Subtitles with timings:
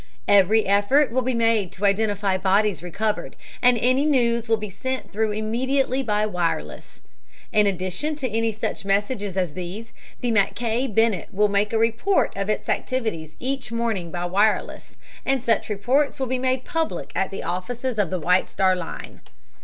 [0.27, 5.11] "Every effort will be made to identify bodies recovered, and any news will be sent
[5.13, 7.01] through immediately by wireless.
[7.53, 12.35] In addition to any such message as these, the Mackay Bennett will make a report
[12.35, 17.29] of its activities each morning by wireless, and such reports will be made public at
[17.29, 19.21] the offices of the White Star Line.